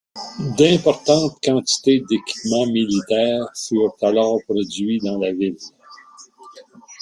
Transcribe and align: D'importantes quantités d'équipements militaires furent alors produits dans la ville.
D'importantes 0.57 1.37
quantités 1.43 1.99
d'équipements 2.09 2.65
militaires 2.65 3.45
furent 3.55 3.95
alors 4.01 4.39
produits 4.47 4.97
dans 4.97 5.19
la 5.19 5.31
ville. 5.31 5.55